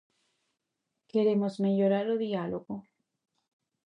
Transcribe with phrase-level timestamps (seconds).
[1.11, 2.75] Queremos mellorar o diálogo.